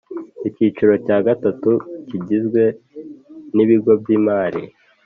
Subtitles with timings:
[0.47, 1.71] Icyiciro cya gatatu
[2.07, 2.63] kigizwe
[3.55, 4.61] n ibigo by’ imari.